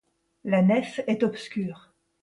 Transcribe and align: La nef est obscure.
La 0.43 0.63
nef 0.63 0.99
est 1.05 1.21
obscure. 1.21 1.93